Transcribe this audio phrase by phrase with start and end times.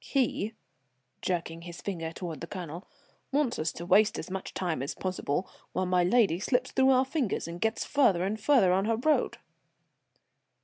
[0.03, 0.53] He,"
[1.21, 2.87] jerking his finger toward the Colonel,
[3.31, 7.05] "wants us to waste as much time as possible, while my lady slips through our
[7.05, 9.37] fingers and gets farther and farther on her road."